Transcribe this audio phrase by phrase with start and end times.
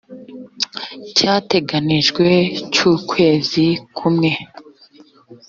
[1.15, 2.27] cyateganijwe
[2.73, 3.65] cy ukwezi
[3.97, 4.31] kumwe